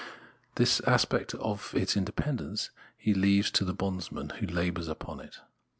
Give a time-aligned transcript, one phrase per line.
[0.55, 5.35] The aspect of its independence he leaves to the bondsman, who labours upon it.